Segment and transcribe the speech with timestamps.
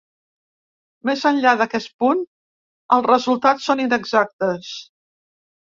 [1.09, 2.25] Més enllà d'aquest punt
[2.97, 4.73] els resultats són inexactes.